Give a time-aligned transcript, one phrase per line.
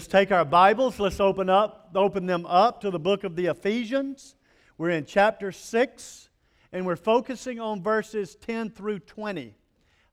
[0.00, 3.48] Let's take our Bibles, let's open up, open them up to the book of the
[3.48, 4.34] Ephesians.
[4.78, 6.30] We're in chapter 6,
[6.72, 9.54] and we're focusing on verses 10 through 20.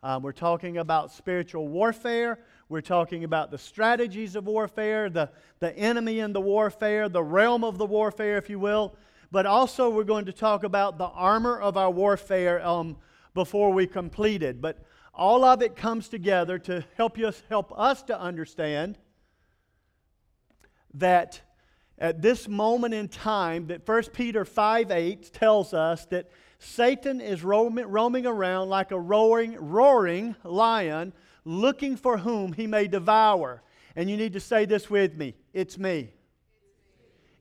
[0.04, 2.40] Um, we're talking about spiritual warfare.
[2.68, 7.64] We're talking about the strategies of warfare, the, the enemy in the warfare, the realm
[7.64, 8.94] of the warfare, if you will.
[9.32, 12.98] But also, we're going to talk about the armor of our warfare um,
[13.34, 14.60] before we complete it.
[14.60, 18.98] But all of it comes together to help us, help us to understand
[20.94, 21.42] that
[21.98, 27.44] at this moment in time that 1 Peter 5 8 tells us that Satan is
[27.44, 31.14] roaming, roaming around like a roaring, roaring lion
[31.46, 33.62] looking for whom he may devour.
[33.96, 36.14] And you need to say this with me it's me.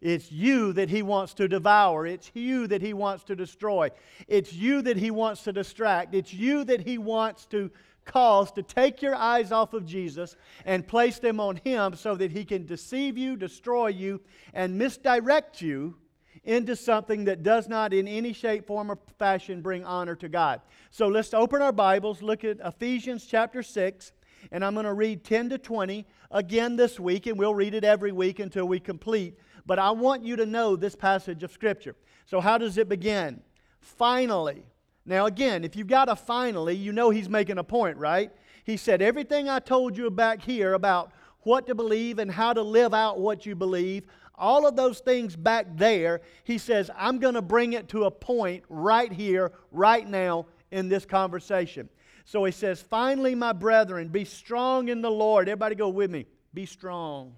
[0.01, 2.07] It's you that he wants to devour.
[2.07, 3.91] It's you that he wants to destroy.
[4.29, 6.15] It's you that he wants to distract.
[6.15, 7.71] It's you that he wants to
[8.07, 12.33] cause to take your eyes off of Jesus and place them on him so that
[12.33, 14.23] he can deceive you, destroy you,
[14.55, 15.97] and misdirect you
[16.45, 20.61] into something that does not in any shape, form, or fashion bring honor to God.
[20.91, 24.13] So let's open our Bibles, look at Ephesians chapter 6,
[24.53, 27.85] and I'm going to read 10 to 20 again this week, and we'll read it
[27.85, 29.39] every week until we complete.
[29.67, 31.97] But I want you to know this passage of Scripture.
[32.27, 33.43] So, how does it begin?
[33.81, 34.65] Finally.
[35.07, 38.33] Now, again, if you've got a finally, you know he's making a point, right?
[38.65, 41.13] He said, Everything I told you back here about
[41.43, 45.37] what to believe and how to live out what you believe, all of those things
[45.37, 50.07] back there, he says, I'm going to bring it to a point right here, right
[50.07, 51.89] now, in this conversation.
[52.25, 55.49] So he says, Finally, my brethren, be strong in the Lord.
[55.49, 56.27] Everybody go with me.
[56.53, 57.33] Be strong.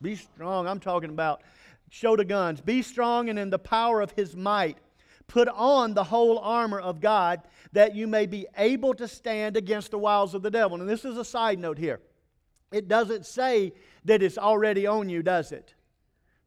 [0.00, 0.68] Be strong.
[0.68, 1.42] I'm talking about
[1.90, 2.60] show the guns.
[2.60, 4.78] Be strong and in the power of his might.
[5.28, 9.92] Put on the whole armor of God that you may be able to stand against
[9.92, 10.80] the wiles of the devil.
[10.80, 12.00] And this is a side note here.
[12.72, 13.72] It doesn't say
[14.04, 15.74] that it's already on you, does it?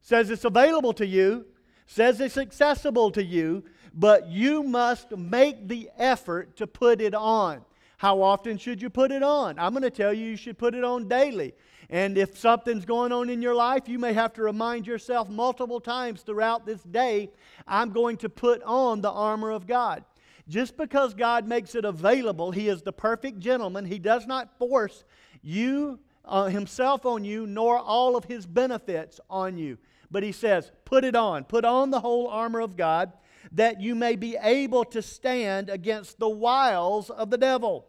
[0.02, 1.46] says it's available to you,
[1.86, 7.64] says it's accessible to you, but you must make the effort to put it on.
[7.96, 9.58] How often should you put it on?
[9.58, 11.54] I'm going to tell you, you should put it on daily.
[11.92, 15.78] And if something's going on in your life, you may have to remind yourself multiple
[15.78, 17.28] times throughout this day
[17.68, 20.02] I'm going to put on the armor of God.
[20.48, 23.84] Just because God makes it available, He is the perfect gentleman.
[23.84, 25.04] He does not force
[25.42, 29.76] you, uh, Himself on you, nor all of His benefits on you.
[30.10, 31.44] But he says, Put it on.
[31.44, 33.12] Put on the whole armor of God,
[33.52, 37.86] that you may be able to stand against the wiles of the devil.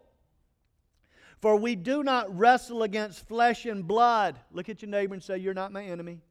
[1.44, 4.40] For we do not wrestle against flesh and blood.
[4.50, 6.22] Look at your neighbor and say, You're not my enemy.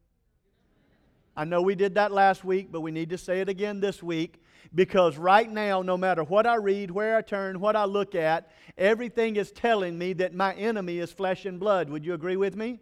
[1.37, 4.01] I know we did that last week, but we need to say it again this
[4.01, 4.41] week
[4.73, 8.49] because right now, no matter what I read, where I turn, what I look at,
[8.75, 11.91] everything is telling me that my enemy is flesh and blood.
[11.91, 12.79] Would you agree with me?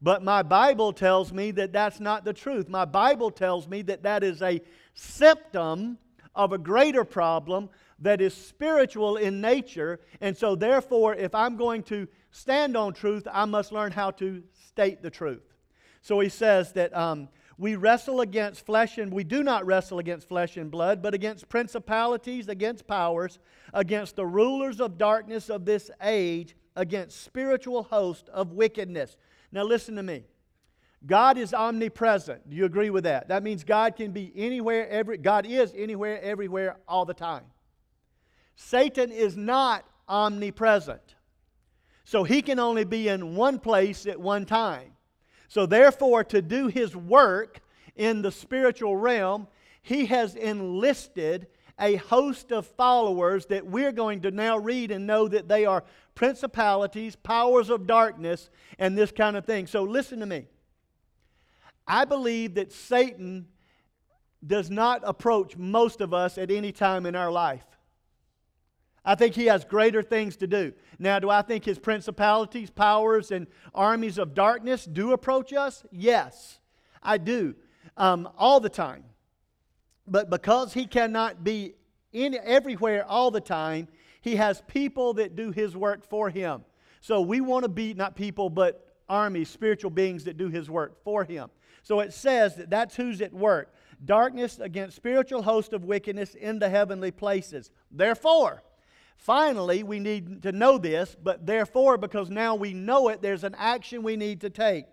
[0.00, 2.70] But my Bible tells me that that's not the truth.
[2.70, 4.62] My Bible tells me that that is a
[4.94, 5.98] symptom
[6.34, 7.68] of a greater problem
[8.00, 10.00] that is spiritual in nature.
[10.20, 14.42] And so, therefore, if I'm going to stand on truth, I must learn how to
[14.68, 15.54] state the truth.
[16.02, 20.28] So he says that um, we wrestle against flesh and we do not wrestle against
[20.28, 23.38] flesh and blood, but against principalities, against powers,
[23.72, 29.16] against the rulers of darkness of this age, against spiritual hosts of wickedness.
[29.52, 30.24] Now, listen to me.
[31.06, 32.48] God is omnipresent.
[32.48, 33.28] Do you agree with that?
[33.28, 37.44] That means God can be anywhere, every, God is anywhere, everywhere, all the time.
[38.56, 41.14] Satan is not omnipresent.
[42.04, 44.92] So he can only be in one place at one time.
[45.48, 47.60] So, therefore, to do his work
[47.96, 49.46] in the spiritual realm,
[49.82, 51.46] he has enlisted
[51.78, 55.84] a host of followers that we're going to now read and know that they are
[56.14, 59.66] principalities, powers of darkness, and this kind of thing.
[59.66, 60.46] So listen to me.
[61.86, 63.46] I believe that Satan
[64.46, 67.64] does not approach most of us at any time in our life.
[69.04, 70.72] I think he has greater things to do.
[70.98, 75.84] Now, do I think his principalities, powers, and armies of darkness do approach us?
[75.92, 76.58] Yes,
[77.02, 77.54] I do.
[77.96, 79.04] Um, all the time.
[80.06, 81.74] But because he cannot be
[82.12, 83.88] in everywhere all the time,
[84.20, 86.64] he has people that do his work for him.
[87.00, 91.02] So we want to be not people, but armies, spiritual beings that do his work
[91.04, 91.50] for him.
[91.82, 93.74] So it says that that's who's at work.
[94.02, 97.70] Darkness against spiritual host of wickedness in the heavenly places.
[97.90, 98.62] Therefore,
[99.16, 103.54] finally, we need to know this, but therefore, because now we know it, there's an
[103.56, 104.86] action we need to take.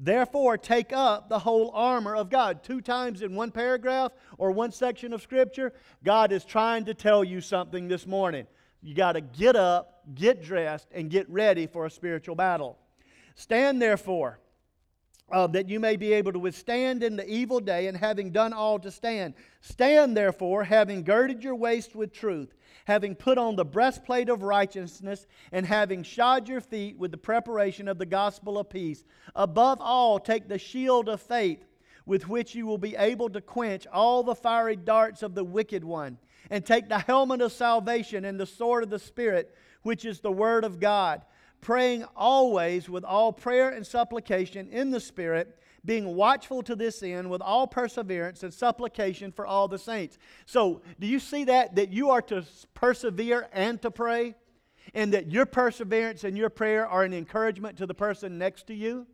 [0.00, 2.62] Therefore, take up the whole armor of God.
[2.62, 5.72] Two times in one paragraph or one section of Scripture,
[6.04, 8.46] God is trying to tell you something this morning.
[8.80, 12.78] You got to get up, get dressed, and get ready for a spiritual battle.
[13.34, 14.38] Stand therefore,
[15.30, 18.52] uh, that you may be able to withstand in the evil day, and having done
[18.52, 19.34] all to stand.
[19.60, 22.54] Stand therefore, having girded your waist with truth,
[22.86, 27.88] having put on the breastplate of righteousness, and having shod your feet with the preparation
[27.88, 29.04] of the gospel of peace.
[29.36, 31.64] Above all, take the shield of faith,
[32.06, 35.84] with which you will be able to quench all the fiery darts of the wicked
[35.84, 36.16] one,
[36.50, 40.32] and take the helmet of salvation and the sword of the Spirit, which is the
[40.32, 41.22] word of God
[41.60, 47.30] praying always with all prayer and supplication in the Spirit, being watchful to this end
[47.30, 50.18] with all perseverance and supplication for all the saints.
[50.46, 51.76] So, do you see that?
[51.76, 52.44] That you are to
[52.74, 54.34] persevere and to pray?
[54.94, 58.74] And that your perseverance and your prayer are an encouragement to the person next to
[58.74, 59.06] you?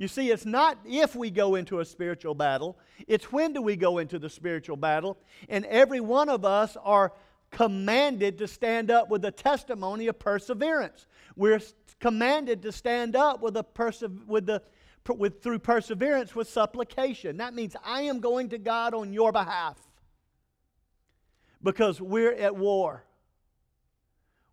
[0.00, 3.76] You see, it's not if we go into a spiritual battle, it's when do we
[3.76, 5.18] go into the spiritual battle.
[5.50, 7.12] And every one of us are
[7.50, 11.06] commanded to stand up with a testimony of perseverance.
[11.36, 11.60] We're
[11.98, 14.62] commanded to stand up with, a perse- with the,
[15.08, 17.38] with, through perseverance with supplication.
[17.38, 19.78] That means I am going to God on your behalf
[21.62, 23.04] because we're at war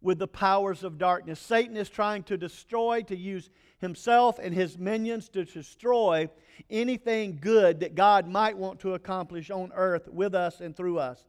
[0.02, 1.40] with the powers of darkness.
[1.40, 6.30] Satan is trying to destroy, to use himself and his minions to destroy
[6.70, 11.24] anything good that God might want to accomplish on earth with us and through us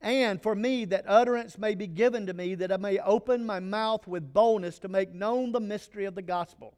[0.00, 3.60] and for me that utterance may be given to me, that I may open my
[3.60, 6.74] mouth with boldness to make known the mystery of the gospel,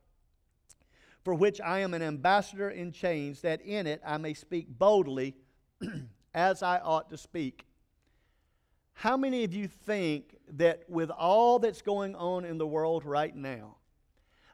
[1.25, 5.37] for which I am an ambassador in chains, that in it I may speak boldly
[6.35, 7.67] as I ought to speak.
[8.95, 13.35] How many of you think that with all that's going on in the world right
[13.35, 13.77] now,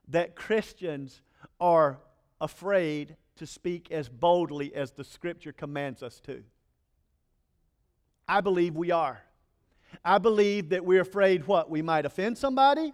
[0.08, 1.22] that Christians
[1.60, 1.98] are
[2.40, 6.44] afraid to speak as boldly as the Scripture commands us to?
[8.28, 9.22] I believe we are.
[10.04, 11.70] I believe that we're afraid what?
[11.70, 12.92] We might offend somebody.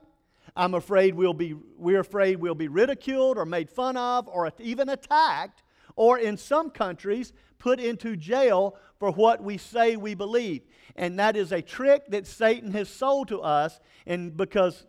[0.56, 4.88] I'm afraid we'll be, we're afraid we'll be ridiculed or made fun of or even
[4.88, 5.62] attacked,
[5.96, 10.62] or in some countries, put into jail for what we say we believe.
[10.96, 13.80] And that is a trick that Satan has sold to us.
[14.06, 14.86] And because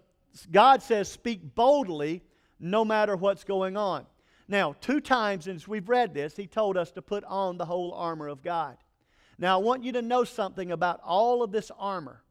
[0.51, 2.23] God says, speak boldly
[2.59, 4.05] no matter what's going on.
[4.47, 7.93] Now, two times since we've read this, he told us to put on the whole
[7.93, 8.77] armor of God.
[9.41, 12.21] Now, I want you to know something about all of this armor.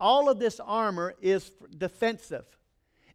[0.00, 2.44] All of this armor is defensive,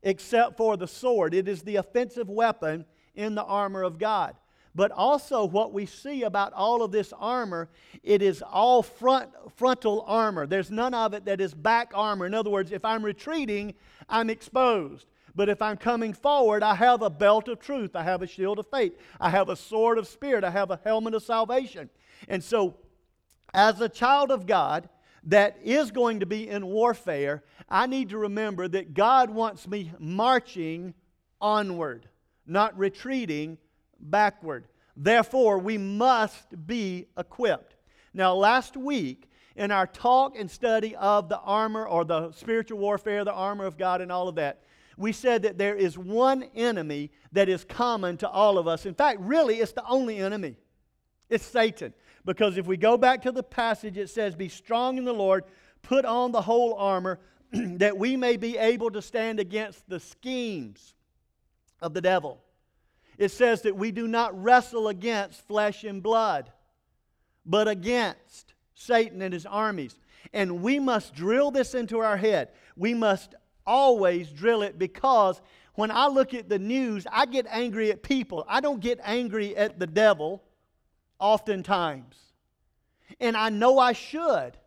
[0.02, 1.34] except for the sword.
[1.34, 4.36] It is the offensive weapon in the armor of God.
[4.74, 7.68] But also, what we see about all of this armor,
[8.04, 10.48] it is all front, frontal armor.
[10.48, 12.26] There's none of it that is back armor.
[12.26, 13.74] In other words, if I'm retreating,
[14.08, 15.08] I'm exposed.
[15.36, 17.98] But if I'm coming forward, I have a belt of truth.
[17.98, 18.98] I have a shield of faith.
[19.20, 20.46] I have a sword of spirit.
[20.46, 21.90] I have a helmet of salvation.
[22.30, 22.78] And so
[23.56, 24.90] as a child of God
[25.24, 29.92] that is going to be in warfare, I need to remember that God wants me
[29.98, 30.94] marching
[31.40, 32.07] onward,
[32.46, 33.57] not retreating
[34.00, 34.68] backward.
[34.98, 37.75] Therefore, we must be equipped.
[38.13, 43.24] Now, last week, in our talk and study of the armor or the spiritual warfare,
[43.24, 44.62] the armor of God, and all of that,
[44.98, 48.86] we said that there is one enemy that is common to all of us.
[48.86, 50.58] In fact, really, it's the only enemy
[51.29, 51.94] it's Satan.
[52.25, 55.44] Because if we go back to the passage, it says, Be strong in the Lord,
[55.84, 57.20] put on the whole armor,
[57.51, 60.96] that we may be able to stand against the schemes
[61.82, 62.41] of the devil.
[63.17, 66.51] It says that we do not wrestle against flesh and blood,
[67.46, 69.96] but against Satan and his armies.
[70.34, 72.50] And we must drill this into our head.
[72.75, 75.41] We must always drill it because
[75.75, 78.46] when I look at the news, I get angry at people.
[78.50, 80.44] I don't get angry at the devil
[81.19, 82.15] oftentimes.
[83.19, 84.57] And I know I should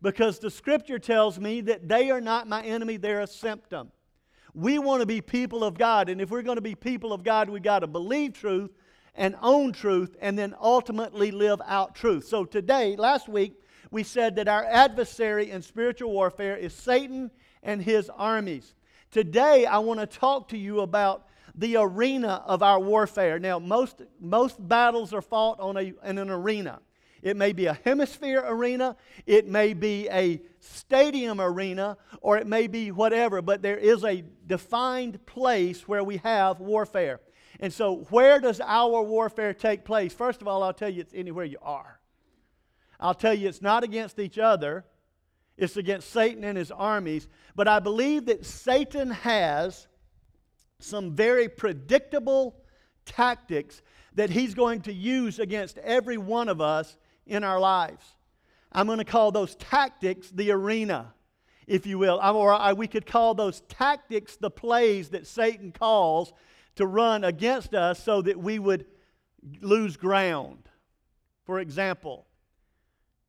[0.00, 3.90] because the scripture tells me that they are not my enemy, they're a symptom.
[4.54, 7.22] We want to be people of God, and if we're going to be people of
[7.22, 8.70] God, we got to believe truth
[9.14, 12.26] and own truth and then ultimately live out truth.
[12.26, 17.30] So today, last week, we said that our adversary in spiritual warfare is Satan
[17.62, 18.74] and his armies.
[19.10, 21.26] Today, I want to talk to you about
[21.58, 23.38] the arena of our warfare.
[23.40, 26.80] Now, most, most battles are fought on a, in an arena.
[27.20, 28.96] It may be a hemisphere arena,
[29.26, 34.22] it may be a stadium arena, or it may be whatever, but there is a
[34.46, 37.20] defined place where we have warfare.
[37.58, 40.14] And so, where does our warfare take place?
[40.14, 41.98] First of all, I'll tell you it's anywhere you are.
[43.00, 44.84] I'll tell you it's not against each other,
[45.56, 47.26] it's against Satan and his armies.
[47.56, 49.88] But I believe that Satan has
[50.80, 52.56] some very predictable
[53.04, 53.82] tactics
[54.14, 58.04] that he's going to use against every one of us in our lives.
[58.72, 61.14] I'm going to call those tactics the arena,
[61.66, 62.20] if you will.
[62.22, 66.32] Or we could call those tactics the plays that Satan calls
[66.76, 68.86] to run against us so that we would
[69.60, 70.68] lose ground.
[71.44, 72.26] For example,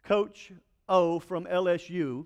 [0.04, 0.52] Coach
[0.88, 2.26] O from LSU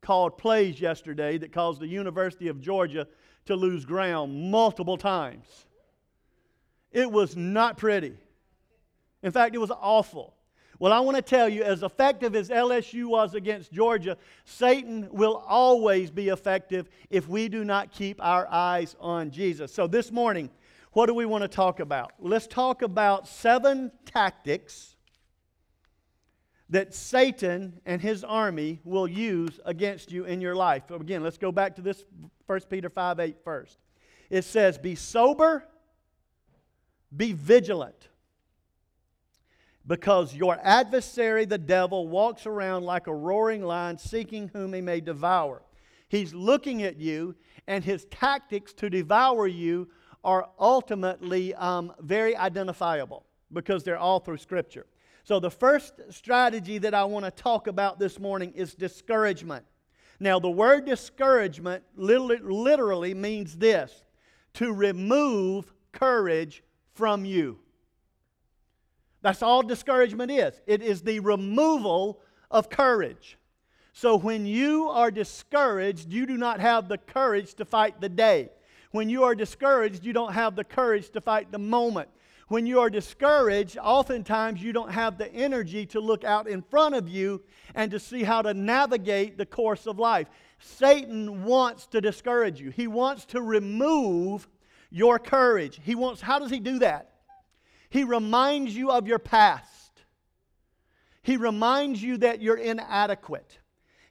[0.00, 3.06] called plays yesterday that caused the University of Georgia
[3.46, 5.66] to lose ground multiple times.
[6.90, 8.14] It was not pretty.
[9.22, 10.34] In fact, it was awful.
[10.78, 15.36] Well, I want to tell you, as effective as LSU was against Georgia, Satan will
[15.46, 19.72] always be effective if we do not keep our eyes on Jesus.
[19.72, 20.50] So this morning,
[20.92, 22.12] what do we want to talk about?
[22.18, 24.91] Let's talk about seven tactics
[26.72, 30.84] that Satan and his army will use against you in your life.
[30.88, 32.02] So again, let's go back to this
[32.46, 33.78] 1 Peter 5 8 first.
[34.30, 35.68] It says, Be sober,
[37.14, 38.08] be vigilant,
[39.86, 45.02] because your adversary, the devil, walks around like a roaring lion seeking whom he may
[45.02, 45.60] devour.
[46.08, 47.34] He's looking at you,
[47.66, 49.90] and his tactics to devour you
[50.24, 54.86] are ultimately um, very identifiable because they're all through Scripture.
[55.24, 59.64] So, the first strategy that I want to talk about this morning is discouragement.
[60.18, 64.04] Now, the word discouragement literally means this
[64.54, 66.64] to remove courage
[66.94, 67.58] from you.
[69.22, 73.38] That's all discouragement is it is the removal of courage.
[73.92, 78.50] So, when you are discouraged, you do not have the courage to fight the day.
[78.90, 82.08] When you are discouraged, you don't have the courage to fight the moment.
[82.52, 86.94] When you are discouraged, oftentimes you don't have the energy to look out in front
[86.94, 87.42] of you
[87.74, 90.28] and to see how to navigate the course of life.
[90.58, 92.68] Satan wants to discourage you.
[92.68, 94.46] He wants to remove
[94.90, 95.80] your courage.
[95.82, 97.12] He wants, how does he do that?
[97.88, 100.02] He reminds you of your past.
[101.22, 103.60] He reminds you that you're inadequate.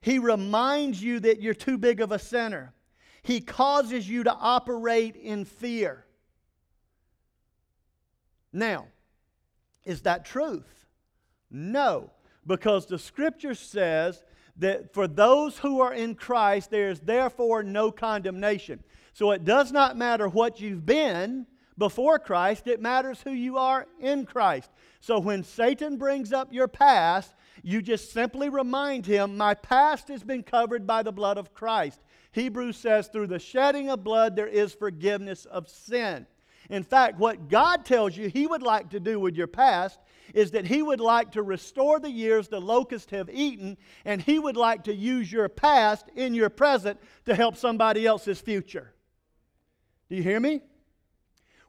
[0.01, 2.73] He reminds you that you're too big of a sinner.
[3.21, 6.07] He causes you to operate in fear.
[8.53, 8.87] Now,
[9.83, 10.85] is that truth?
[11.49, 12.11] No,
[12.45, 14.23] because the scripture says
[14.57, 18.83] that for those who are in Christ, there is therefore no condemnation.
[19.13, 23.87] So it does not matter what you've been before Christ, it matters who you are
[23.99, 24.69] in Christ.
[24.99, 30.23] So when Satan brings up your past, you just simply remind him, My past has
[30.23, 32.01] been covered by the blood of Christ.
[32.33, 36.27] Hebrews says, Through the shedding of blood, there is forgiveness of sin.
[36.71, 39.99] In fact, what God tells you He would like to do with your past
[40.33, 44.39] is that He would like to restore the years the locusts have eaten, and He
[44.39, 48.93] would like to use your past in your present to help somebody else's future.
[50.09, 50.61] Do you hear me?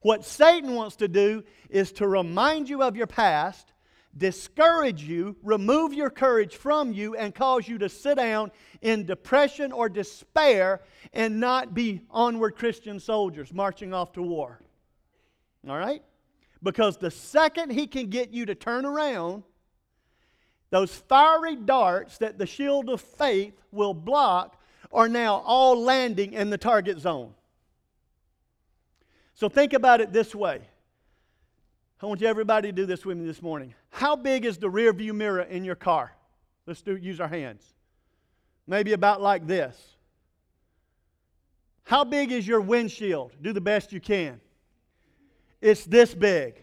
[0.03, 3.73] What Satan wants to do is to remind you of your past,
[4.17, 9.73] discourage you, remove your courage from you, and cause you to sit down in depression
[9.73, 10.83] or despair
[11.13, 14.61] and not be onward Christian soldiers marching off to war.
[15.69, 16.03] All right?
[16.63, 19.43] Because the second he can get you to turn around,
[20.71, 24.61] those fiery darts that the shield of faith will block
[24.93, 27.35] are now all landing in the target zone.
[29.35, 30.61] So think about it this way.
[32.01, 33.75] I want you everybody to do this with me this morning.
[33.91, 36.13] How big is the rear view mirror in your car?
[36.67, 37.63] Let's do use our hands.
[38.67, 39.77] Maybe about like this.
[41.85, 43.33] How big is your windshield?
[43.41, 44.41] Do the best you can.
[45.63, 46.63] It's this big.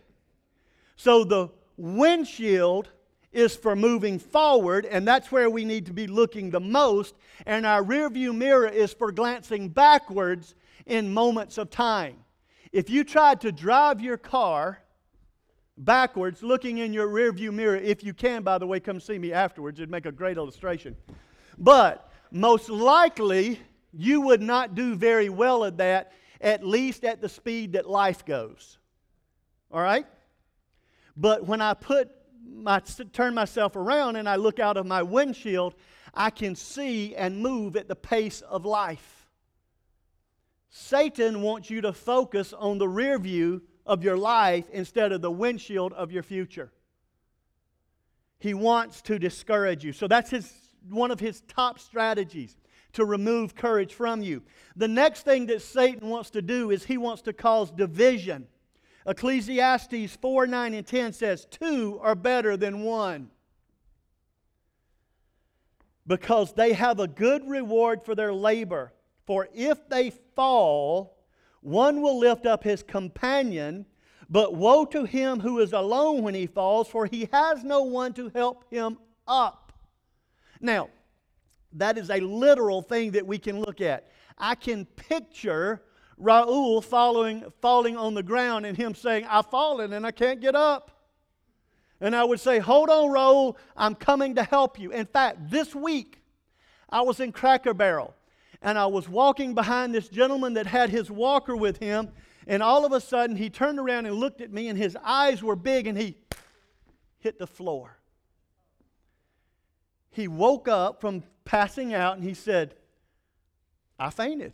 [0.97, 2.89] So the windshield
[3.31, 7.15] is for moving forward, and that's where we need to be looking the most.
[7.45, 12.17] And our rearview mirror is for glancing backwards in moments of time.
[12.71, 14.79] If you tried to drive your car
[15.77, 19.31] backwards, looking in your rearview mirror, if you can, by the way, come see me
[19.31, 19.79] afterwards.
[19.79, 20.97] It'd make a great illustration.
[21.57, 23.59] But most likely,
[23.93, 28.25] you would not do very well at that, at least at the speed that life
[28.25, 28.78] goes.
[29.71, 30.05] All right?
[31.15, 32.09] But when I put
[32.47, 32.79] my
[33.13, 35.75] turn myself around and I look out of my windshield,
[36.13, 39.27] I can see and move at the pace of life.
[40.69, 45.31] Satan wants you to focus on the rear view of your life instead of the
[45.31, 46.71] windshield of your future.
[48.37, 49.93] He wants to discourage you.
[49.93, 50.53] So that's his,
[50.89, 52.55] one of his top strategies
[52.93, 54.43] to remove courage from you.
[54.75, 58.47] The next thing that Satan wants to do is he wants to cause division.
[59.05, 63.29] Ecclesiastes 4 9 and 10 says, Two are better than one
[66.09, 68.91] because they have a good reward for their labor.
[69.27, 71.19] For if they fall,
[71.61, 73.85] one will lift up his companion,
[74.27, 78.13] but woe to him who is alone when he falls, for he has no one
[78.13, 79.71] to help him up.
[80.59, 80.89] Now,
[81.73, 84.09] that is a literal thing that we can look at.
[84.35, 85.83] I can picture
[86.21, 90.55] Raul falling, falling on the ground and him saying, I've fallen and I can't get
[90.55, 90.91] up.
[92.01, 94.91] And I would say, Hold on, Raul, I'm coming to help you.
[94.91, 96.21] In fact, this week,
[96.89, 98.13] I was in Cracker Barrel
[98.61, 102.09] and I was walking behind this gentleman that had his walker with him.
[102.47, 105.43] And all of a sudden, he turned around and looked at me, and his eyes
[105.43, 106.17] were big, and he
[107.19, 107.99] hit the floor.
[110.09, 112.75] He woke up from passing out and he said,
[113.97, 114.53] I fainted.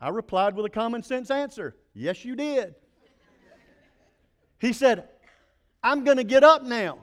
[0.00, 2.74] I replied with a common sense answer Yes, you did.
[4.58, 5.08] He said,
[5.82, 6.98] I'm going to get up now.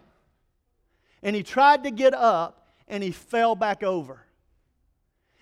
[1.23, 4.23] And he tried to get up and he fell back over.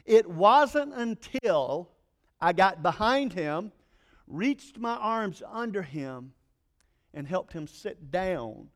[0.06, 1.90] It wasn't until
[2.40, 3.72] I got behind him,
[4.28, 6.34] reached my arms under him,
[7.14, 8.70] and helped him sit down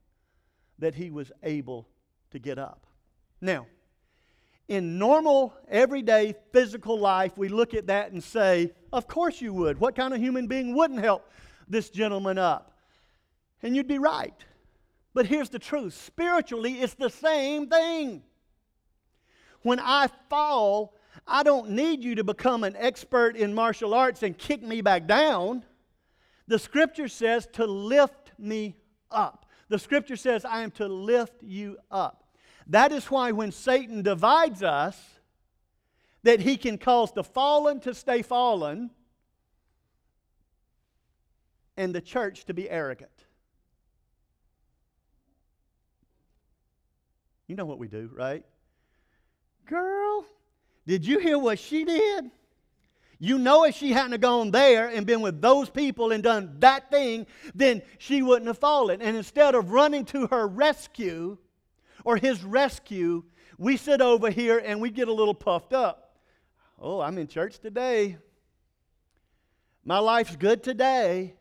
[0.79, 1.88] that he was able
[2.31, 2.88] to get up.
[3.41, 3.67] Now,
[4.70, 9.80] in normal, everyday physical life, we look at that and say, Of course you would.
[9.80, 11.30] What kind of human being wouldn't help
[11.68, 12.78] this gentleman up?
[13.62, 14.36] And you'd be right.
[15.14, 18.22] But here's the truth spiritually, it's the same thing.
[19.64, 20.96] When I fall,
[21.28, 25.08] I don't need you to become an expert in martial arts and kick me back
[25.08, 25.66] down.
[26.48, 28.78] The scripture says to lift me
[29.12, 29.48] up.
[29.68, 32.28] The scripture says, I am to lift you up.
[32.70, 34.98] That is why when Satan divides us,
[36.24, 38.92] that he can cause the fallen to stay fallen
[41.78, 43.10] and the church to be arrogant.
[47.48, 48.46] You know what we do, right?
[49.66, 50.26] Girl,
[50.86, 52.30] did you hear what she did?
[53.18, 56.58] You know, if she hadn't have gone there and been with those people and done
[56.60, 59.01] that thing, then she wouldn't have fallen.
[59.01, 61.38] And instead of running to her rescue
[62.03, 63.24] or his rescue,
[63.57, 66.18] we sit over here and we get a little puffed up.
[66.79, 68.18] Oh, I'm in church today.
[69.83, 71.35] My life's good today.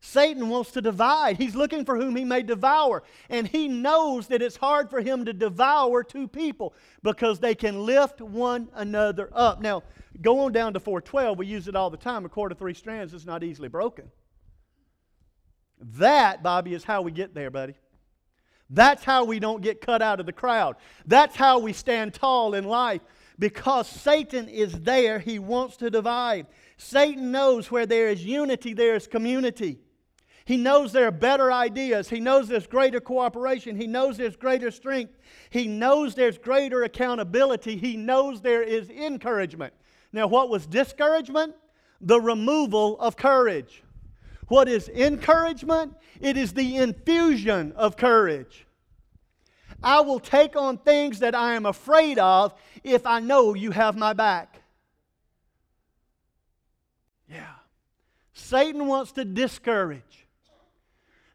[0.00, 1.36] Satan wants to divide.
[1.36, 3.02] He's looking for whom he may devour.
[3.28, 7.84] And he knows that it's hard for him to devour two people because they can
[7.84, 9.60] lift one another up.
[9.60, 9.82] Now,
[10.22, 11.38] go on down to 412.
[11.38, 12.24] We use it all the time.
[12.24, 14.10] A cord of three strands is not easily broken.
[15.78, 17.74] That, Bobby, is how we get there, buddy.
[18.70, 20.76] That's how we don't get cut out of the crowd.
[21.04, 23.00] That's how we stand tall in life.
[23.38, 26.46] Because Satan is there, he wants to divide.
[26.76, 29.78] Satan knows where there is unity, there is community.
[30.44, 32.08] He knows there are better ideas.
[32.08, 33.76] He knows there's greater cooperation.
[33.76, 35.16] He knows there's greater strength.
[35.50, 37.76] He knows there's greater accountability.
[37.76, 39.74] He knows there is encouragement.
[40.12, 41.54] Now, what was discouragement?
[42.00, 43.84] The removal of courage.
[44.50, 45.94] What is encouragement?
[46.20, 48.66] It is the infusion of courage.
[49.80, 53.96] I will take on things that I am afraid of if I know you have
[53.96, 54.60] my back.
[57.30, 57.46] Yeah.
[58.32, 60.26] Satan wants to discourage.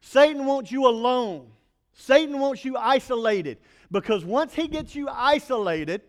[0.02, 1.48] Satan wants you alone.
[1.94, 3.60] Satan wants you isolated.
[3.90, 6.02] Because once he gets you isolated,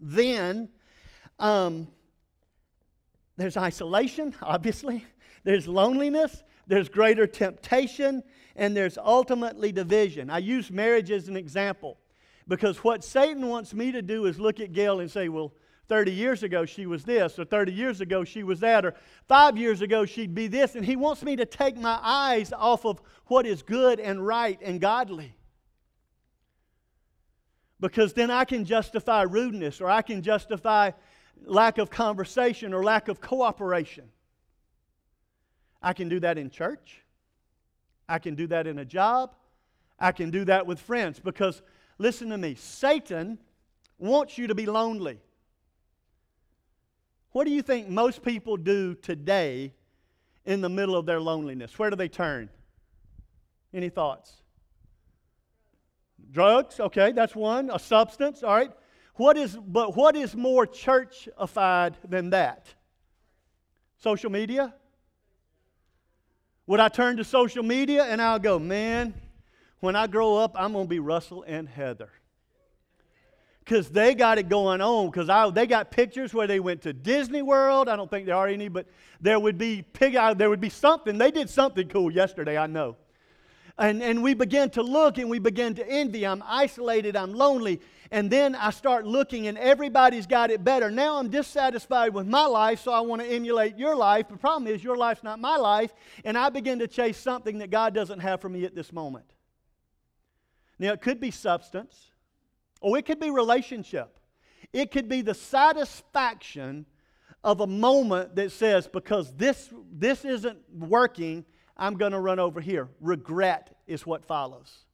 [0.00, 0.68] then
[1.40, 1.88] um,
[3.36, 5.04] there's isolation, obviously,
[5.44, 8.22] there's loneliness, there's greater temptation,
[8.56, 10.30] and there's ultimately division.
[10.30, 11.98] I use marriage as an example
[12.46, 15.52] because what Satan wants me to do is look at Gail and say, well,
[15.88, 18.94] 30 years ago she was this, or 30 years ago she was that, or
[19.28, 20.76] five years ago she'd be this.
[20.76, 24.58] And he wants me to take my eyes off of what is good and right
[24.62, 25.34] and godly.
[27.80, 30.92] Because then I can justify rudeness, or I can justify
[31.44, 34.04] lack of conversation, or lack of cooperation.
[35.82, 37.02] I can do that in church.
[38.08, 39.34] I can do that in a job.
[39.98, 41.20] I can do that with friends.
[41.20, 41.62] Because,
[41.98, 43.38] listen to me, Satan
[43.98, 45.20] wants you to be lonely.
[47.32, 49.72] What do you think most people do today
[50.44, 51.78] in the middle of their loneliness?
[51.78, 52.48] Where do they turn?
[53.72, 54.32] Any thoughts?
[56.30, 57.70] Drugs, okay, that's one.
[57.72, 58.70] A substance, all right.
[59.14, 62.66] What is, but what is more churchified than that?
[63.98, 64.74] Social media?
[66.66, 69.14] Would I turn to social media and I'll go, man,
[69.80, 72.10] when I grow up, I'm going to be Russell and Heather
[73.64, 75.10] because they got it going on.
[75.10, 77.88] Because they got pictures where they went to Disney World.
[77.88, 78.86] I don't think there are any, but
[79.20, 80.16] there would be pig.
[80.16, 81.16] Uh, there would be something.
[81.18, 82.58] They did something cool yesterday.
[82.58, 82.96] I know.
[83.76, 86.24] And, and we begin to look and we begin to envy.
[86.24, 87.80] I'm isolated, I'm lonely.
[88.12, 90.90] And then I start looking and everybody's got it better.
[90.90, 94.28] Now I'm dissatisfied with my life, so I want to emulate your life.
[94.28, 95.92] The problem is, your life's not my life.
[96.24, 99.24] And I begin to chase something that God doesn't have for me at this moment.
[100.78, 102.10] Now, it could be substance,
[102.80, 104.18] or it could be relationship.
[104.72, 106.86] It could be the satisfaction
[107.42, 111.44] of a moment that says, because this, this isn't working,
[111.76, 112.88] I'm going to run over here.
[113.00, 114.84] Regret is what follows.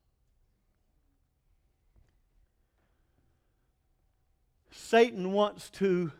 [4.70, 6.10] Satan wants to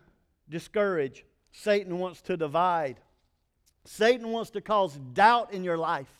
[0.49, 2.99] discourage, Satan wants to divide,
[3.85, 6.11] Satan wants to cause doubt in your life.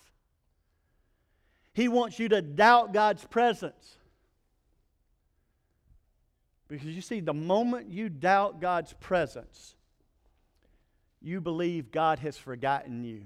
[1.73, 3.97] He wants you to doubt God's presence.
[6.67, 9.75] Because you see, the moment you doubt God's presence,
[11.21, 13.25] you believe God has forgotten you.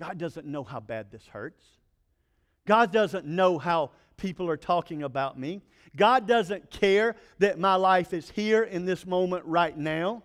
[0.00, 1.62] God doesn't know how bad this hurts.
[2.66, 5.60] God doesn't know how people are talking about me.
[5.94, 10.22] God doesn't care that my life is here in this moment right now.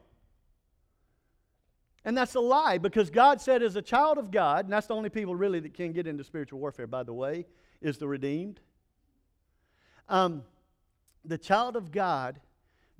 [2.05, 4.95] And that's a lie because God said, as a child of God, and that's the
[4.95, 7.45] only people really that can get into spiritual warfare, by the way,
[7.81, 8.61] is the redeemed.
[10.07, 10.43] Um,
[11.25, 12.39] the child of God,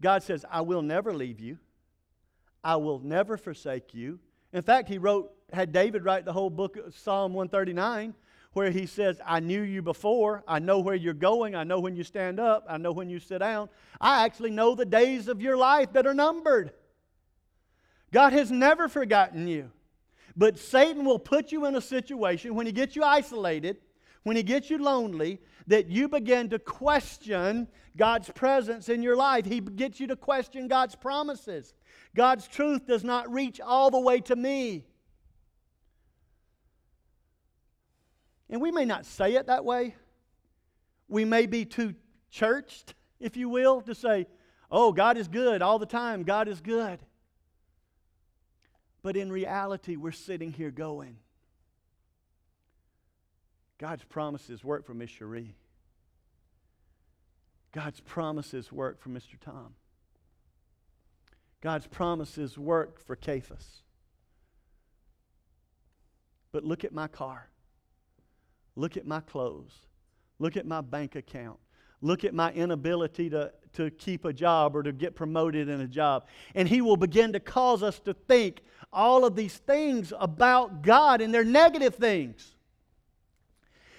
[0.02, 1.58] God says, I will never leave you,
[2.66, 4.20] I will never forsake you.
[4.52, 8.14] In fact, he wrote, had David write the whole book of Psalm 139
[8.56, 10.42] where he says, I knew you before.
[10.48, 11.56] I know where you're going.
[11.56, 12.66] I know when you stand up.
[12.70, 13.68] I know when you sit down.
[14.00, 16.72] I actually know the days of your life that are numbered.
[18.14, 19.72] God has never forgotten you.
[20.38, 23.76] But Satan will put you in a situation when he gets you isolated,
[24.24, 29.46] when he gets you lonely, that you begin to question God's presence in your life.
[29.46, 31.74] He gets you to question God's promises.
[32.16, 34.86] God's truth does not reach all the way to me.
[38.50, 39.96] And we may not say it that way.
[41.08, 41.96] We may be too
[42.30, 44.28] churched, if you will, to say,
[44.72, 46.24] oh, God is good all the time.
[46.24, 47.00] God is good.
[49.02, 51.18] But in reality, we're sitting here going,
[53.78, 55.54] God's promises work for Miss Cherie.
[57.72, 59.36] God's promises work for Mr.
[59.40, 59.76] Tom.
[61.62, 63.82] God's promises work for Cephas.
[66.52, 67.50] But look at my car.
[68.76, 69.74] Look at my clothes.
[70.40, 71.60] Look at my bank account.
[72.02, 75.88] Look at my inability to, to keep a job or to get promoted in a
[75.88, 76.26] job.
[76.54, 78.62] And He will begin to cause us to think
[78.92, 82.54] all of these things about God, and they're negative things.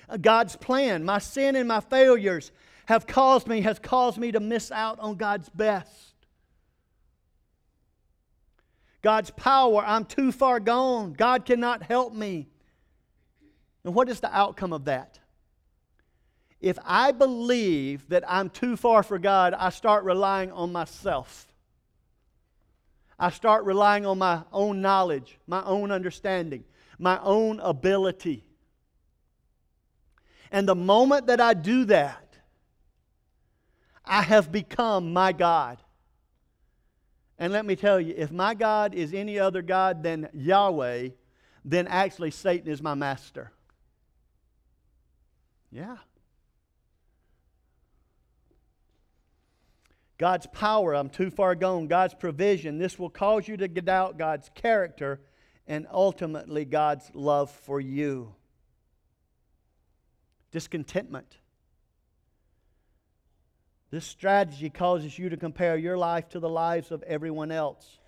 [0.09, 2.53] Uh, God's plan, my sin and my failures
[2.87, 6.15] have caused me, has caused me to miss out on God's best.
[9.03, 11.12] God's power, I'm too far gone.
[11.12, 12.49] God cannot help me.
[13.87, 15.20] And what is the outcome of that?
[16.61, 21.46] If I believe that I'm too far for God, I start relying on myself.
[23.16, 26.64] I start relying on my own knowledge, my own understanding,
[26.99, 28.44] my own ability.
[30.51, 32.38] And the moment that I do that,
[34.05, 35.81] I have become my God.
[37.38, 41.11] And let me tell you, if my God is any other God than Yahweh,
[41.64, 43.53] then actually Satan is my master.
[45.77, 45.97] Yeah.
[50.17, 51.87] God's power, I'm too far gone.
[51.87, 55.21] God's provision, this will cause you to doubt God's character
[55.67, 58.35] and ultimately God's love for you.
[60.51, 61.37] Discontentment.
[63.91, 67.99] This strategy causes you to compare your life to the lives of everyone else.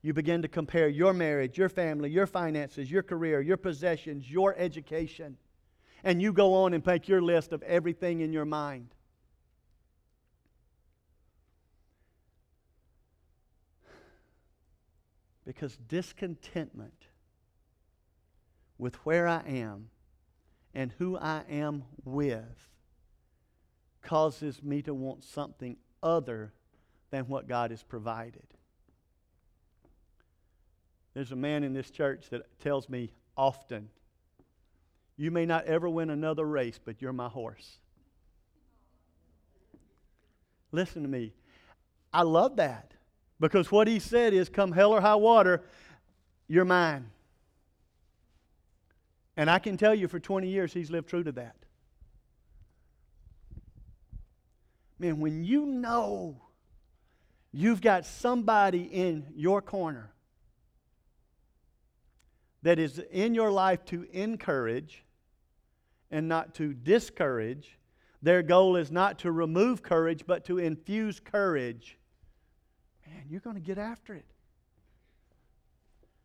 [0.00, 4.56] You begin to compare your marriage, your family, your finances, your career, your possessions, your
[4.56, 5.36] education
[6.04, 8.88] and you go on and make your list of everything in your mind.
[15.44, 17.06] Because discontentment
[18.78, 19.90] with where I am
[20.74, 22.68] and who I am with
[24.02, 26.52] causes me to want something other
[27.10, 28.46] than what God has provided.
[31.14, 33.90] There's a man in this church that tells me often
[35.16, 37.78] you may not ever win another race, but you're my horse.
[40.72, 41.32] Listen to me.
[42.12, 42.92] I love that
[43.38, 45.62] because what he said is come hell or high water,
[46.48, 47.10] you're mine.
[49.36, 51.56] And I can tell you for 20 years he's lived true to that.
[54.98, 56.40] Man, when you know
[57.50, 60.12] you've got somebody in your corner
[62.62, 65.04] that is in your life to encourage
[66.10, 67.78] and not to discourage.
[68.22, 71.98] Their goal is not to remove courage, but to infuse courage.
[73.06, 74.26] Man, you're going to get after it.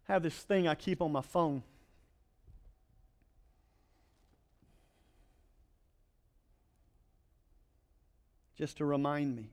[0.07, 1.63] I have this thing I keep on my phone.
[8.57, 9.49] Just to remind me.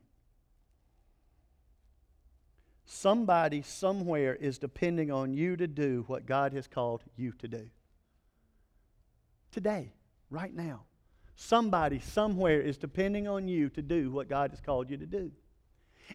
[2.85, 7.69] Somebody somewhere is depending on you to do what God has called you to do.
[9.51, 9.93] Today,
[10.29, 10.83] right now.
[11.35, 15.31] Somebody somewhere is depending on you to do what God has called you to do.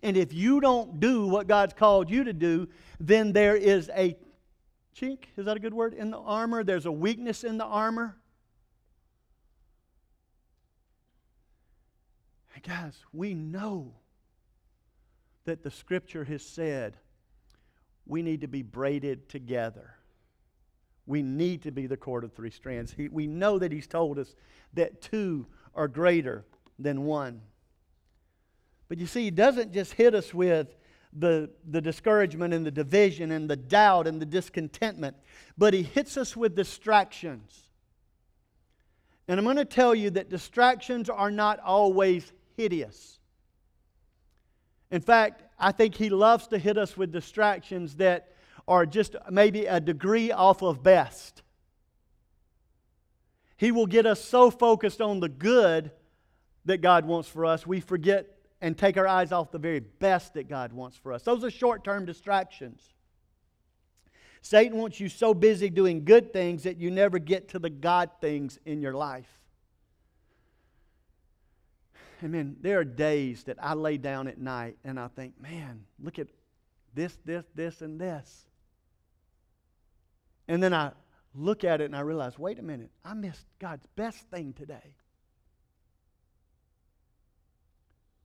[0.03, 4.17] And if you don't do what God's called you to do, then there is a
[4.99, 6.65] chink, is that a good word, in the armor?
[6.65, 8.17] There's a weakness in the armor.
[12.55, 13.95] And guys, we know
[15.45, 16.97] that the scripture has said
[18.07, 19.95] we need to be braided together.
[21.07, 22.93] We need to be the cord of three strands.
[22.93, 24.35] He, we know that He's told us
[24.75, 26.45] that two are greater
[26.79, 27.41] than one.
[28.89, 30.77] But you see, He doesn't just hit us with
[31.13, 35.17] the, the discouragement and the division and the doubt and the discontentment,
[35.57, 37.71] but He hits us with distractions.
[39.29, 43.20] And I'm going to tell you that distractions are not always hideous.
[44.91, 48.33] In fact, I think He loves to hit us with distractions that
[48.67, 51.43] are just maybe a degree off of best.
[53.57, 55.91] He will get us so focused on the good
[56.65, 58.27] that God wants for us, we forget
[58.61, 61.23] and take our eyes off the very best that God wants for us.
[61.23, 62.93] Those are short term distractions.
[64.43, 68.11] Satan wants you so busy doing good things that you never get to the God
[68.21, 69.40] things in your life.
[72.23, 75.85] I mean, there are days that I lay down at night and I think, man,
[75.99, 76.29] look at
[76.95, 78.47] this, this, this, and this.
[80.49, 80.93] And then I
[81.35, 84.95] look at it and I realize, wait a minute, I missed God's best thing today.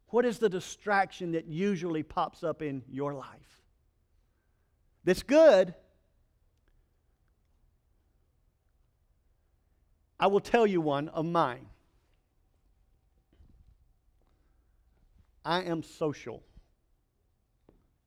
[0.07, 3.61] What is the distraction that usually pops up in your life?
[5.03, 5.73] That's good.
[10.19, 11.67] I will tell you one of mine.
[15.45, 16.41] I am social.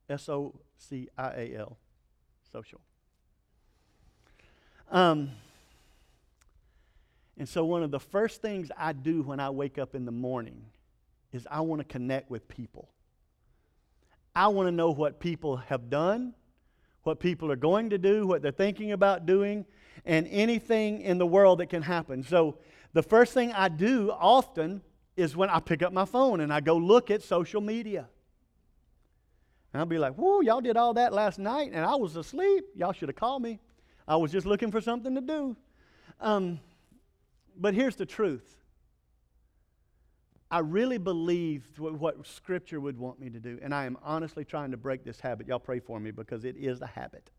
[0.09, 1.77] S O C I A L.
[2.51, 2.81] Social.
[4.91, 5.31] Um,
[7.37, 10.11] and so, one of the first things I do when I wake up in the
[10.11, 10.65] morning
[11.31, 12.89] is I want to connect with people.
[14.35, 16.33] I want to know what people have done,
[17.03, 19.65] what people are going to do, what they're thinking about doing,
[20.05, 22.23] and anything in the world that can happen.
[22.23, 22.57] So,
[22.93, 24.81] the first thing I do often
[25.19, 28.07] is when I pick up my phone and I go look at social media.
[29.73, 32.65] And I'll be like, whoa, y'all did all that last night and I was asleep.
[32.75, 33.59] Y'all should have called me.
[34.07, 35.55] I was just looking for something to do.
[36.19, 36.59] Um,
[37.55, 38.55] but here's the truth
[40.49, 44.71] I really believe what Scripture would want me to do, and I am honestly trying
[44.71, 45.47] to break this habit.
[45.47, 47.29] Y'all pray for me because it is a habit.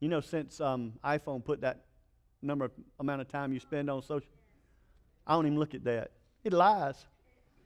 [0.00, 1.84] You know, since um, iPhone put that
[2.42, 4.28] number amount of time you spend on social,
[5.24, 6.10] I don't even look at that.
[6.44, 7.06] It lies.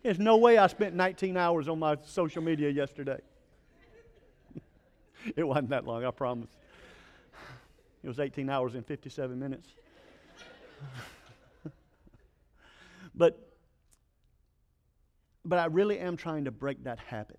[0.02, 3.20] There's no way I spent 19 hours on my social media yesterday.
[5.36, 6.50] it wasn't that long, I promise.
[8.04, 9.68] It was 18 hours and 57 minutes.
[13.14, 13.46] but
[15.44, 17.38] but I really am trying to break that habit.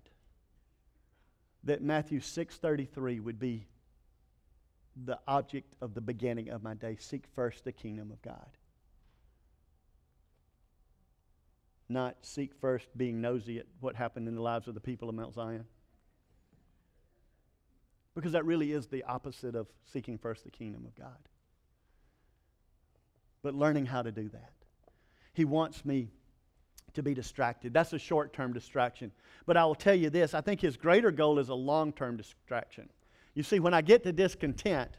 [1.64, 3.66] That Matthew 6:33 would be
[5.04, 6.96] the object of the beginning of my day.
[6.98, 8.57] Seek first the kingdom of God.
[11.88, 15.14] Not seek first being nosy at what happened in the lives of the people of
[15.14, 15.64] Mount Zion.
[18.14, 21.16] Because that really is the opposite of seeking first the kingdom of God.
[23.42, 24.52] But learning how to do that.
[25.32, 26.10] He wants me
[26.94, 27.72] to be distracted.
[27.72, 29.12] That's a short term distraction.
[29.46, 32.16] But I will tell you this I think his greater goal is a long term
[32.16, 32.88] distraction.
[33.34, 34.90] You see, when I get to discontent,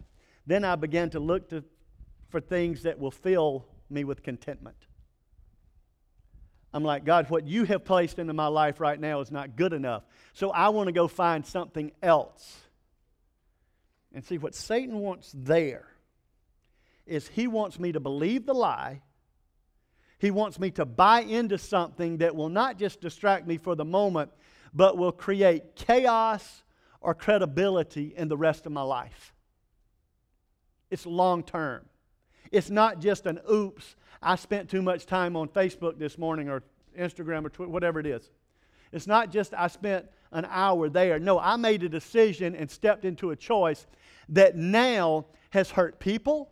[0.48, 1.64] then I begin to look to,
[2.30, 4.78] for things that will fill me with contentment.
[6.74, 9.74] I'm like, God, what you have placed into my life right now is not good
[9.74, 10.04] enough.
[10.34, 12.58] So I want to go find something else.
[14.14, 15.88] And see, what Satan wants there
[17.06, 19.02] is he wants me to believe the lie.
[20.20, 23.86] He wants me to buy into something that will not just distract me for the
[23.86, 24.32] moment,
[24.74, 26.64] but will create chaos
[27.02, 29.34] or credibility in the rest of my life.
[30.92, 31.86] It's long term.
[32.52, 36.64] It's not just an oops, I spent too much time on Facebook this morning or
[36.98, 38.30] Instagram or Twitter, whatever it is.
[38.92, 41.20] It's not just I spent an hour there.
[41.20, 43.88] No, I made a decision and stepped into a choice
[44.30, 46.52] that now has hurt people,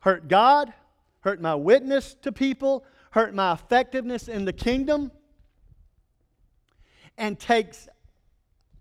[0.00, 0.72] hurt God,
[1.20, 5.12] hurt my witness to people, hurt my effectiveness in the kingdom,
[7.18, 7.88] and takes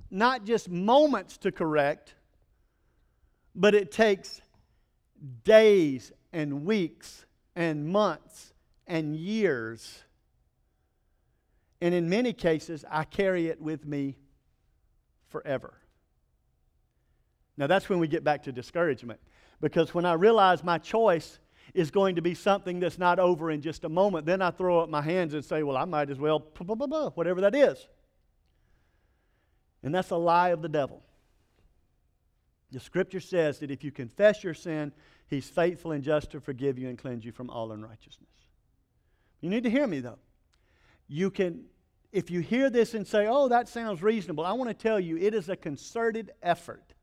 [0.09, 2.15] not just moments to correct,
[3.55, 4.41] but it takes
[5.43, 8.53] days and weeks and months
[8.87, 10.03] and years.
[11.81, 14.17] And in many cases, I carry it with me
[15.29, 15.73] forever.
[17.57, 19.19] Now, that's when we get back to discouragement.
[19.59, 21.39] Because when I realize my choice
[21.73, 24.79] is going to be something that's not over in just a moment, then I throw
[24.79, 27.55] up my hands and say, well, I might as well, blah, blah, blah, whatever that
[27.55, 27.87] is.
[29.83, 31.01] And that's a lie of the devil.
[32.71, 34.93] The scripture says that if you confess your sin,
[35.27, 38.29] he's faithful and just to forgive you and cleanse you from all unrighteousness.
[39.41, 40.19] You need to hear me, though.
[41.07, 41.65] You can,
[42.11, 45.17] if you hear this and say, oh, that sounds reasonable, I want to tell you
[45.17, 46.93] it is a concerted effort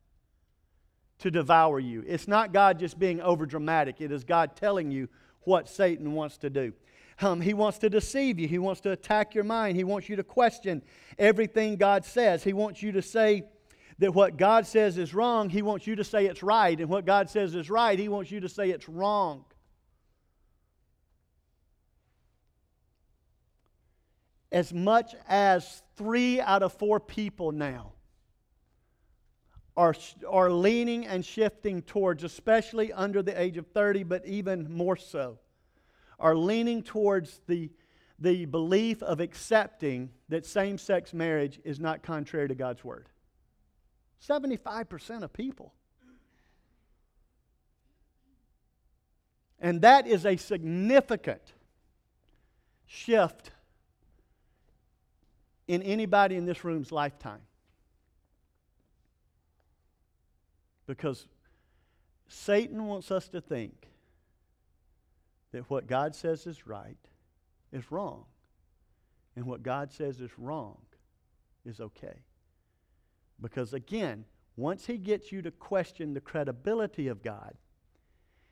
[1.19, 2.05] to devour you.
[2.07, 5.09] It's not God just being over dramatic, it is God telling you
[5.43, 6.73] what Satan wants to do.
[7.21, 8.47] Um, he wants to deceive you.
[8.47, 9.77] He wants to attack your mind.
[9.77, 10.83] He wants you to question
[11.19, 12.45] everything God says.
[12.45, 13.43] He wants you to say
[13.99, 15.51] that what God says is wrong.
[15.51, 16.79] He wants you to say it's right.
[16.79, 19.45] And what God says is right, He wants you to say it's wrong.
[24.51, 27.93] As much as three out of four people now
[29.77, 29.95] are,
[30.27, 35.39] are leaning and shifting towards, especially under the age of 30, but even more so,
[36.19, 37.71] are leaning towards the,
[38.19, 43.09] the belief of accepting that same sex marriage is not contrary to God's word.
[44.27, 45.73] 75% of people.
[49.61, 51.43] And that is a significant
[52.87, 53.51] shift
[55.67, 57.43] in anybody in this room's lifetime.
[60.87, 61.27] Because
[62.29, 63.89] Satan wants us to think
[65.53, 66.97] that what God says is right
[67.73, 68.25] is wrong,
[69.37, 70.79] and what God says is wrong
[71.67, 72.23] is okay.
[73.41, 74.25] Because again,
[74.57, 77.55] once he gets you to question the credibility of God,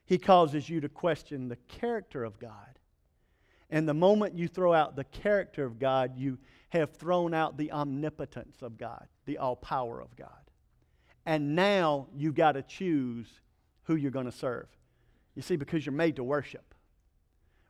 [0.04, 2.78] he causes you to question the character of God.
[3.68, 7.72] And the moment you throw out the character of God, you have thrown out the
[7.72, 10.28] omnipotence of God, the all power of God.
[11.24, 13.26] And now you've got to choose
[13.84, 14.68] who you're going to serve.
[15.34, 16.74] You see, because you're made to worship.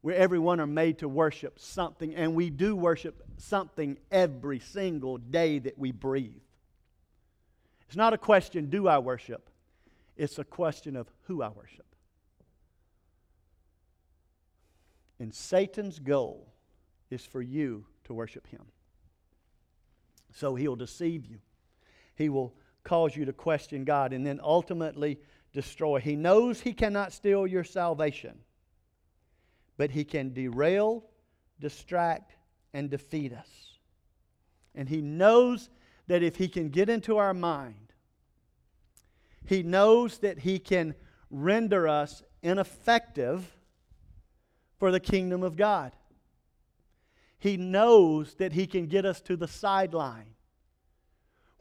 [0.02, 5.58] We everyone are made to worship something, and we do worship something every single day
[5.60, 6.42] that we breathe.
[7.86, 9.48] It's not a question, do I worship?
[10.16, 11.86] It's a question of who I worship.
[15.18, 16.52] And Satan's goal
[17.10, 18.62] is for you to worship him.
[20.34, 21.38] So he'll deceive you.
[22.14, 25.18] He will cause you to question God and then ultimately
[25.52, 26.00] destroy.
[26.00, 28.38] He knows he cannot steal your salvation,
[29.76, 31.04] but he can derail,
[31.60, 32.36] distract,
[32.74, 33.48] and defeat us.
[34.74, 35.70] And he knows
[36.06, 37.92] that if he can get into our mind,
[39.44, 40.94] he knows that he can
[41.30, 43.56] render us ineffective
[44.78, 45.92] for the kingdom of God.
[47.38, 50.34] He knows that he can get us to the sideline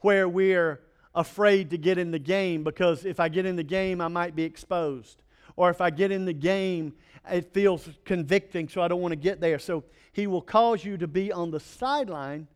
[0.00, 0.80] where we're
[1.14, 4.34] afraid to get in the game because if I get in the game, I might
[4.34, 5.22] be exposed.
[5.56, 6.94] Or if I get in the game,
[7.30, 9.58] it feels convicting, so I don't want to get there.
[9.58, 12.48] So he will cause you to be on the sideline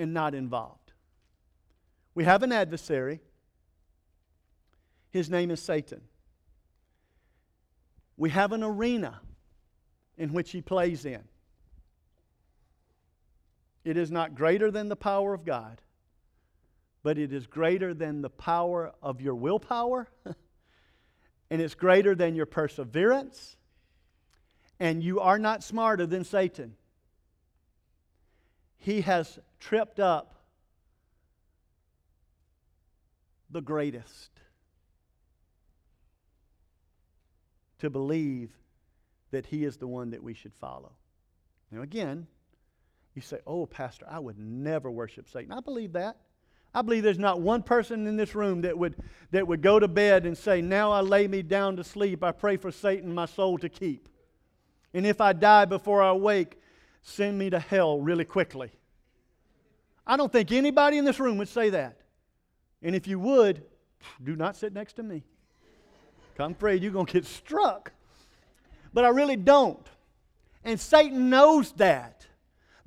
[0.00, 0.92] and not involved.
[2.14, 3.20] We have an adversary.
[5.10, 6.00] His name is Satan.
[8.16, 9.20] We have an arena
[10.18, 11.22] in which he plays in.
[13.84, 15.80] It is not greater than the power of God
[17.02, 20.08] but it is greater than the power of your willpower,
[21.50, 23.56] and it's greater than your perseverance,
[24.78, 26.76] and you are not smarter than Satan.
[28.80, 30.34] He has tripped up
[33.50, 34.30] the greatest
[37.78, 38.50] to believe
[39.30, 40.92] that he is the one that we should follow.
[41.70, 42.26] Now, again,
[43.14, 45.52] you say, Oh, Pastor, I would never worship Satan.
[45.52, 46.16] I believe that.
[46.72, 48.94] I believe there's not one person in this room that would,
[49.32, 52.24] that would go to bed and say, Now I lay me down to sleep.
[52.24, 54.08] I pray for Satan, my soul to keep.
[54.94, 56.59] And if I die before I wake,
[57.02, 58.70] send me to hell really quickly.
[60.06, 62.00] I don't think anybody in this room would say that.
[62.82, 63.62] And if you would,
[64.22, 65.22] do not sit next to me.
[66.38, 67.92] I'm afraid you're going to get struck.
[68.94, 69.86] But I really don't.
[70.64, 72.26] And Satan knows that.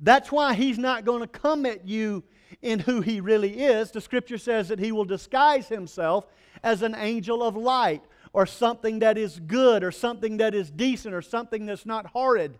[0.00, 2.24] That's why he's not going to come at you
[2.62, 6.26] in who he really is, the scripture says that he will disguise himself
[6.62, 8.02] as an angel of light
[8.32, 12.58] or something that is good or something that is decent or something that's not horrid.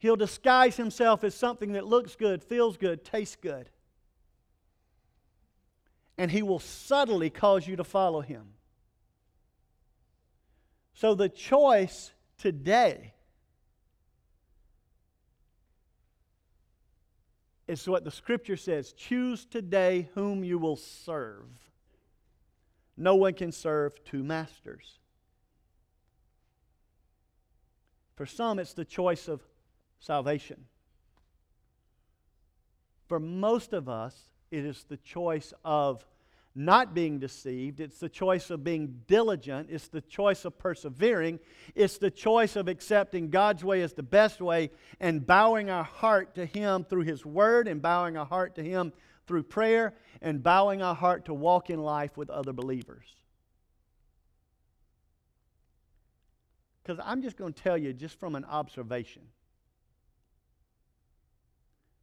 [0.00, 3.68] He'll disguise himself as something that looks good, feels good, tastes good.
[6.16, 8.54] And he will subtly cause you to follow him.
[10.94, 13.12] So the choice today
[17.68, 21.46] is what the scripture says choose today whom you will serve.
[22.96, 24.98] No one can serve two masters.
[28.16, 29.42] For some, it's the choice of
[30.00, 30.64] salvation.
[33.06, 36.04] For most of us, it is the choice of
[36.54, 37.80] not being deceived.
[37.80, 39.68] It's the choice of being diligent.
[39.70, 41.38] It's the choice of persevering.
[41.74, 46.34] It's the choice of accepting God's way as the best way and bowing our heart
[46.34, 48.92] to Him through His Word and bowing our heart to Him
[49.26, 53.06] through prayer and bowing our heart to walk in life with other believers.
[56.82, 59.22] Because I'm just going to tell you, just from an observation,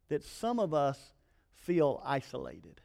[0.08, 0.98] that some of us
[1.52, 2.80] feel isolated.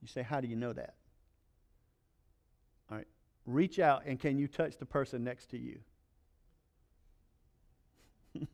[0.00, 0.94] You say, How do you know that?
[2.90, 3.06] All right.
[3.46, 5.78] Reach out and can you touch the person next to you?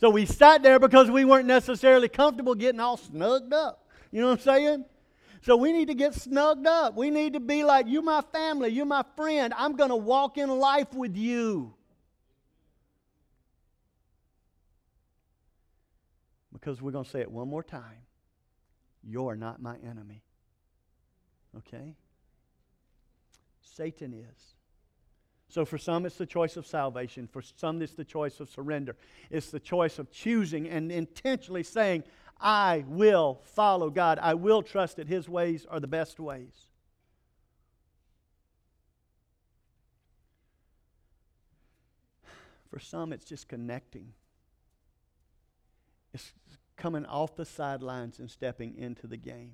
[0.00, 3.88] so we sat there because we weren't necessarily comfortable getting all snugged up.
[4.10, 4.84] You know what I'm saying?
[5.44, 6.96] So we need to get snugged up.
[6.96, 9.52] We need to be like, You're my family, you're my friend.
[9.54, 11.74] I'm going to walk in life with you.
[16.50, 18.06] Because we're going to say it one more time
[19.02, 20.22] You're not my enemy.
[21.58, 21.94] Okay?
[23.60, 24.54] Satan is.
[25.48, 27.28] So for some, it's the choice of salvation.
[27.30, 28.96] For some, it's the choice of surrender.
[29.30, 32.04] It's the choice of choosing and intentionally saying,
[32.40, 34.18] I will follow God.
[34.20, 36.68] I will trust that His ways are the best ways.
[42.68, 44.12] For some, it's just connecting.
[46.12, 46.32] It's
[46.76, 49.52] coming off the sidelines and stepping into the game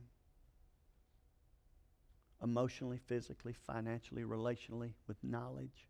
[2.43, 5.87] emotionally, physically, financially, relationally, with knowledge.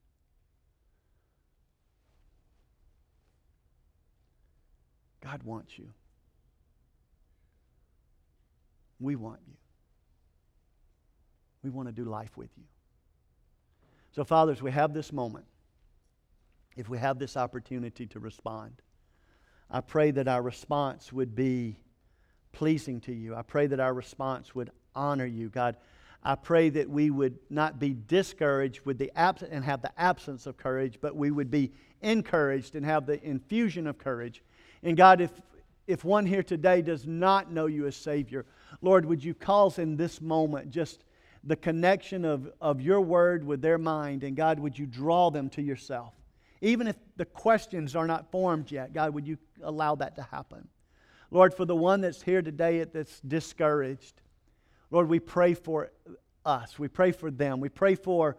[5.23, 5.91] God wants you.
[9.01, 9.55] We want you.
[11.63, 12.65] We want to do life with you.
[14.13, 15.47] So, fathers, we have this moment.
[16.77, 18.83] If we have this opportunity to respond,
[19.71, 21.77] I pray that our response would be
[22.53, 23.35] pleasing to you.
[23.35, 25.49] I pray that our response would honor you.
[25.49, 25.77] God,
[26.23, 30.47] I pray that we would not be discouraged with the abs- and have the absence
[30.47, 31.73] of courage, but we would be
[32.03, 34.43] encouraged and have the infusion of courage.
[34.83, 35.31] And God, if,
[35.87, 38.45] if one here today does not know you as Savior,
[38.83, 41.05] Lord, would you cause in this moment just
[41.45, 44.25] the connection of, of your word with their mind?
[44.25, 46.15] And God, would you draw them to yourself?
[46.61, 50.69] Even if the questions are not formed yet, God, would you allow that to happen?
[51.31, 54.21] Lord, for the one that's here today that's discouraged,
[54.91, 55.91] Lord, we pray for
[56.45, 56.79] us.
[56.79, 57.61] We pray for them.
[57.61, 58.37] We pray for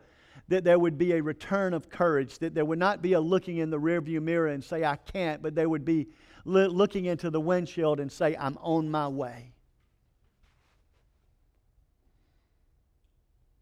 [0.50, 3.58] that there would be a return of courage, that there would not be a looking
[3.58, 6.08] in the rearview mirror and say, I can't, but they would be
[6.44, 9.54] looking into the windshield and say, I'm on my way.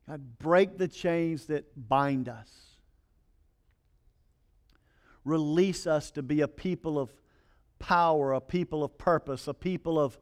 [0.10, 2.50] God, break the chains that bind us.
[5.24, 7.12] Release us to be a people of
[7.78, 10.18] power, a people of purpose, a people of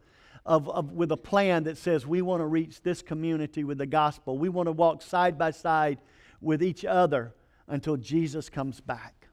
[0.46, 3.86] of, of, with a plan that says we want to reach this community with the
[3.86, 4.38] gospel.
[4.38, 6.00] We want to walk side by side
[6.40, 7.36] with each other
[7.68, 9.28] until Jesus comes back.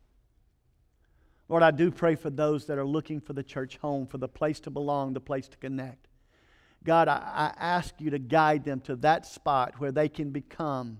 [1.48, 4.26] Lord, I do pray for those that are looking for the church home, for the
[4.26, 6.09] place to belong, the place to connect.
[6.85, 10.99] God, I, I ask you to guide them to that spot where they can become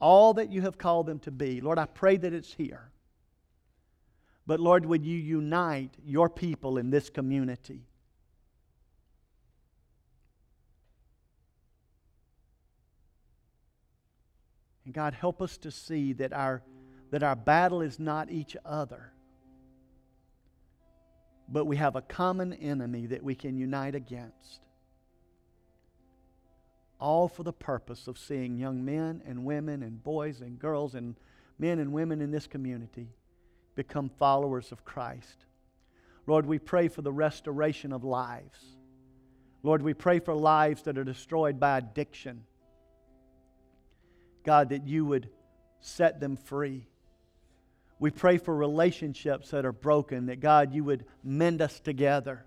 [0.00, 1.60] all that you have called them to be.
[1.60, 2.90] Lord, I pray that it's here.
[4.46, 7.82] But Lord, would you unite your people in this community?
[14.84, 16.62] And God, help us to see that our,
[17.10, 19.12] that our battle is not each other,
[21.48, 24.60] but we have a common enemy that we can unite against.
[27.00, 31.16] All for the purpose of seeing young men and women and boys and girls and
[31.58, 33.08] men and women in this community
[33.74, 35.46] become followers of Christ.
[36.26, 38.60] Lord, we pray for the restoration of lives.
[39.62, 42.44] Lord, we pray for lives that are destroyed by addiction
[44.42, 45.28] God, that you would
[45.80, 46.86] set them free.
[47.98, 52.44] We pray for relationships that are broken, that God, you would mend us together.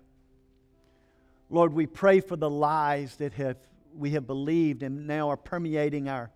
[1.48, 3.56] Lord, we pray for the lies that have,
[3.96, 6.30] we have believed and now are permeating our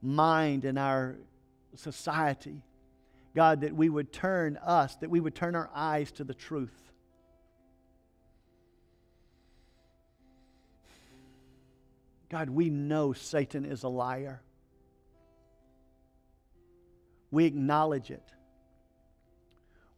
[0.00, 1.16] mind and our
[1.74, 2.62] society.
[3.34, 6.74] God, that we would turn us, that we would turn our eyes to the truth.
[12.28, 14.42] God, we know Satan is a liar.
[17.30, 18.32] We acknowledge it.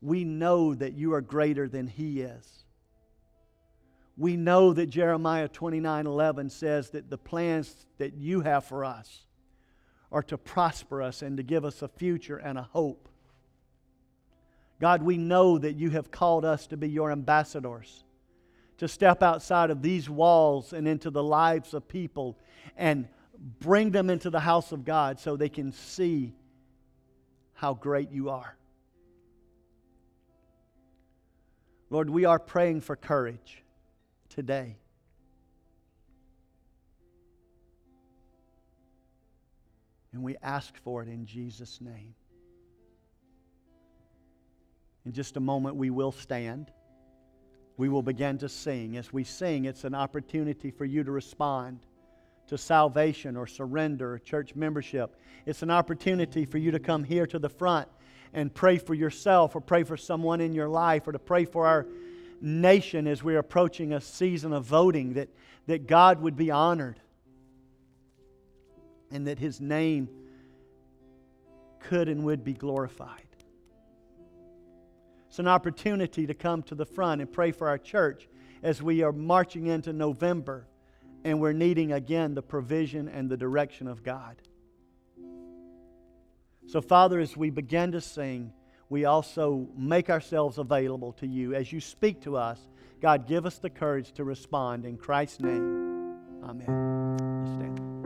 [0.02, 2.61] we know that you are greater than he is.
[4.16, 9.26] We know that Jeremiah 29 11 says that the plans that you have for us
[10.10, 13.08] are to prosper us and to give us a future and a hope.
[14.80, 18.04] God, we know that you have called us to be your ambassadors,
[18.78, 22.36] to step outside of these walls and into the lives of people
[22.76, 23.08] and
[23.60, 26.34] bring them into the house of God so they can see
[27.54, 28.56] how great you are.
[31.88, 33.61] Lord, we are praying for courage
[34.34, 34.76] today.
[40.12, 42.14] And we ask for it in Jesus' name.
[45.04, 46.70] In just a moment, we will stand.
[47.76, 48.96] We will begin to sing.
[48.96, 51.80] As we sing, it's an opportunity for you to respond
[52.46, 55.16] to salvation or surrender or church membership.
[55.46, 57.88] It's an opportunity for you to come here to the front
[58.34, 61.66] and pray for yourself or pray for someone in your life or to pray for
[61.66, 61.86] our
[62.42, 65.28] nation as we're approaching a season of voting, that,
[65.66, 67.00] that God would be honored
[69.10, 70.08] and that His name
[71.80, 73.26] could and would be glorified.
[75.28, 78.28] It's an opportunity to come to the front and pray for our church
[78.62, 80.66] as we are marching into November
[81.24, 84.36] and we're needing again the provision and the direction of God.
[86.66, 88.52] So, Father, as we begin to sing,
[88.92, 91.54] we also make ourselves available to you.
[91.54, 92.60] As you speak to us,
[93.00, 94.84] God, give us the courage to respond.
[94.84, 98.01] In Christ's name, amen.